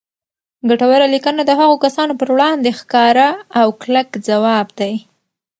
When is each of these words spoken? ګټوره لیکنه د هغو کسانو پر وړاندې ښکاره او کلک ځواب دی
ګټوره 0.69 1.05
لیکنه 1.13 1.41
د 1.45 1.51
هغو 1.59 1.75
کسانو 1.85 2.13
پر 2.19 2.29
وړاندې 2.35 2.69
ښکاره 2.79 3.29
او 3.59 3.67
کلک 3.81 4.09
ځواب 4.27 4.67
دی 4.79 4.93